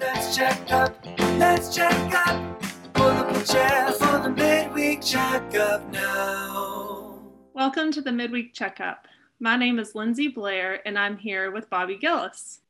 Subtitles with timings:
[0.00, 1.06] Let's check up.
[1.38, 2.62] Let's check up.
[2.94, 7.20] Pull up a chair for the midweek checkup now.
[7.52, 9.06] Welcome to the midweek checkup.
[9.38, 12.60] My name is Lindsey Blair, and I'm here with Bobby Gilles.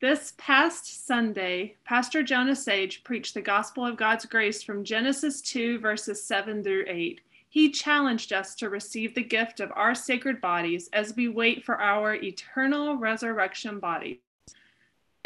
[0.00, 5.80] This past Sunday, Pastor Jonah Sage preached the gospel of God's grace from Genesis 2,
[5.80, 7.20] verses 7 through 8.
[7.48, 11.80] He challenged us to receive the gift of our sacred bodies as we wait for
[11.80, 14.18] our eternal resurrection bodies.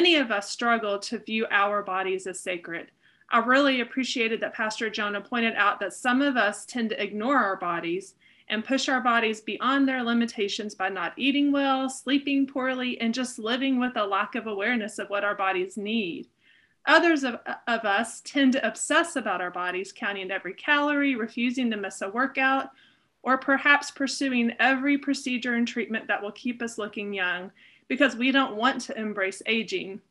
[0.03, 2.91] Many of us struggle to view our bodies as sacred.
[3.29, 7.37] I really appreciated that Pastor Jonah pointed out that some of us tend to ignore
[7.37, 8.15] our bodies
[8.49, 13.39] and push our bodies beyond their limitations by not eating well, sleeping poorly, and just
[13.39, 16.27] living with a lack of awareness of what our bodies need.
[16.85, 21.77] Others of, of us tend to obsess about our bodies, counting every calorie, refusing to
[21.77, 22.71] miss a workout,
[23.21, 27.49] or perhaps pursuing every procedure and treatment that will keep us looking young
[27.87, 30.01] because we don't want to embrace aging.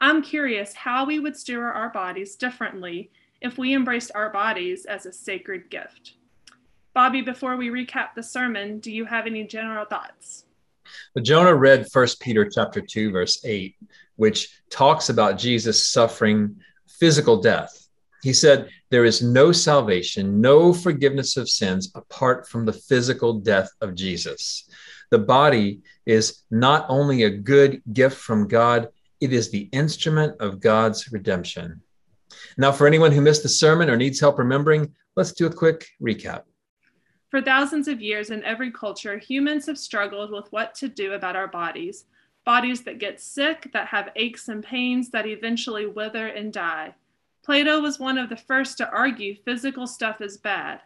[0.00, 3.10] I'm curious how we would steer our bodies differently
[3.40, 6.14] if we embraced our bodies as a sacred gift.
[6.94, 10.44] Bobby, before we recap the sermon, do you have any general thoughts?
[11.14, 13.74] But Jonah read 1 Peter chapter 2 verse 8,
[14.16, 16.56] which talks about Jesus suffering
[16.88, 17.88] physical death.
[18.22, 23.70] He said, There is no salvation, no forgiveness of sins apart from the physical death
[23.80, 24.68] of Jesus.
[25.12, 28.88] The body is not only a good gift from God,
[29.20, 31.82] it is the instrument of God's redemption.
[32.56, 35.86] Now, for anyone who missed the sermon or needs help remembering, let's do a quick
[36.02, 36.44] recap.
[37.28, 41.36] For thousands of years in every culture, humans have struggled with what to do about
[41.36, 42.06] our bodies.
[42.46, 46.94] Bodies that get sick, that have aches and pains, that eventually wither and die.
[47.44, 50.80] Plato was one of the first to argue physical stuff is bad.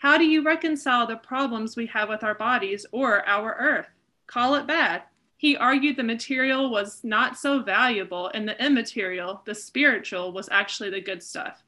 [0.00, 3.88] How do you reconcile the problems we have with our bodies or our earth?
[4.26, 5.02] Call it bad.
[5.36, 10.88] He argued the material was not so valuable and the immaterial, the spiritual, was actually
[10.88, 11.62] the good stuff.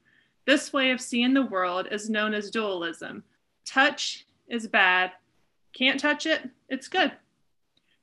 [0.47, 3.23] This way of seeing the world is known as dualism
[3.67, 5.13] touch is bad.
[5.75, 7.13] Can't touch it, it's good.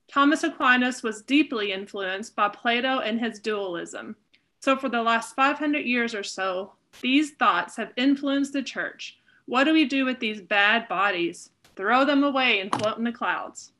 [0.07, 4.15] Thomas Aquinas was deeply influenced by Plato and his dualism.
[4.59, 9.18] So, for the last 500 years or so, these thoughts have influenced the church.
[9.49, 11.49] What do we do with these bad bodies?
[11.75, 13.71] Throw them away and float in the clouds.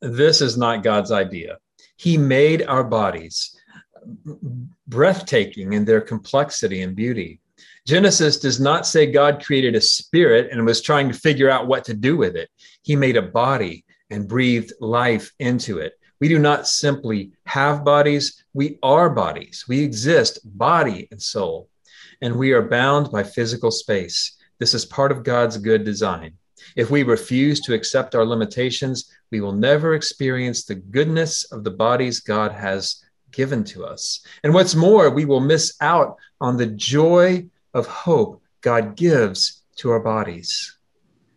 [0.00, 1.58] This is not God's idea.
[1.96, 3.54] He made our bodies
[4.88, 7.40] breathtaking in their complexity and beauty.
[7.86, 11.84] Genesis does not say God created a spirit and was trying to figure out what
[11.84, 12.50] to do with it.
[12.82, 15.92] He made a body and breathed life into it.
[16.20, 19.66] We do not simply have bodies, we are bodies.
[19.68, 21.68] We exist, body and soul,
[22.20, 24.33] and we are bound by physical space.
[24.58, 26.34] This is part of God's good design.
[26.76, 31.70] If we refuse to accept our limitations, we will never experience the goodness of the
[31.70, 34.24] bodies God has given to us.
[34.42, 39.90] And what's more, we will miss out on the joy of hope God gives to
[39.90, 40.76] our bodies.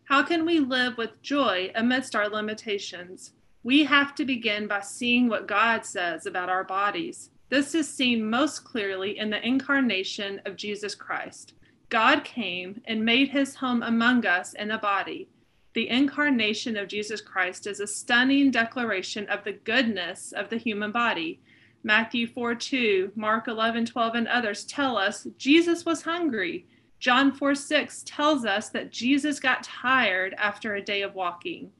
[0.05, 3.33] How can we live with joy amidst our limitations?
[3.63, 7.31] We have to begin by seeing what God says about our bodies.
[7.49, 11.53] This is seen most clearly in the incarnation of Jesus Christ.
[11.89, 15.29] God came and made his home among us in a body.
[15.73, 20.91] The incarnation of Jesus Christ is a stunning declaration of the goodness of the human
[20.91, 21.39] body.
[21.83, 26.65] Matthew 4 2, Mark 11 12, and others tell us Jesus was hungry.
[26.99, 31.71] John 4 6 tells us that Jesus got tired after a day of walking.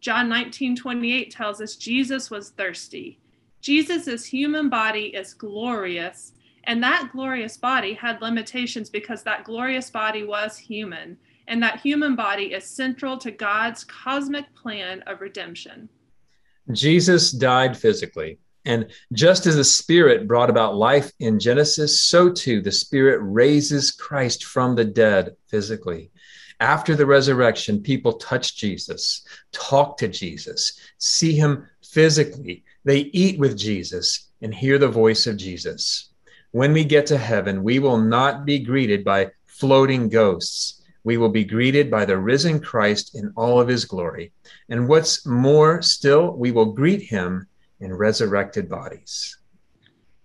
[0.00, 3.18] John 19 28 tells us Jesus was thirsty.
[3.62, 6.32] Jesus' human body is glorious,
[6.66, 11.16] and that glorious body had limitations because that glorious body was human,
[11.46, 15.88] and that human body is central to God's cosmic plan of redemption.
[16.72, 22.62] Jesus died physically, and just as the Spirit brought about life in Genesis, so too
[22.62, 26.10] the Spirit raises Christ from the dead physically.
[26.60, 32.64] After the resurrection, people touch Jesus, talk to Jesus, see him physically.
[32.84, 36.10] They eat with Jesus and hear the voice of Jesus.
[36.54, 40.82] When we get to heaven, we will not be greeted by floating ghosts.
[41.02, 44.30] We will be greeted by the risen Christ in all of his glory.
[44.68, 47.48] And what's more still, we will greet him
[47.80, 49.36] in resurrected bodies.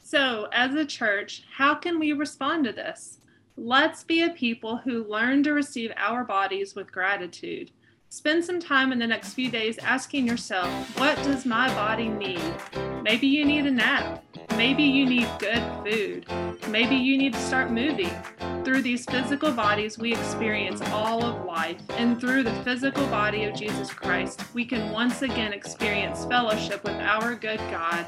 [0.04, 3.18] So, as a church, how can we respond to this?
[3.58, 7.72] Let's be a people who learn to receive our bodies with gratitude.
[8.10, 12.54] Spend some time in the next few days asking yourself, what does my body need?
[13.02, 14.24] Maybe you need a nap.
[14.60, 16.26] Maybe you need good food.
[16.68, 18.12] Maybe you need to start moving.
[18.66, 21.82] Through these physical bodies, we experience all of life.
[21.92, 26.96] And through the physical body of Jesus Christ, we can once again experience fellowship with
[26.96, 28.06] our good God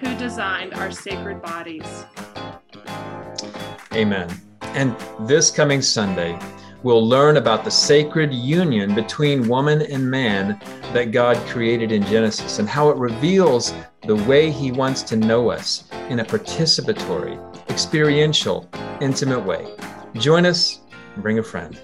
[0.00, 1.86] who designed our sacred bodies.
[3.92, 4.28] Amen.
[4.74, 6.36] And this coming Sunday,
[6.82, 10.60] we'll learn about the sacred union between woman and man
[10.94, 13.72] that God created in Genesis and how it reveals
[14.04, 17.38] the way He wants to know us in a participatory,
[17.68, 18.68] experiential,
[19.00, 19.66] intimate way.
[20.14, 20.80] Join us,
[21.18, 21.80] bring a friend.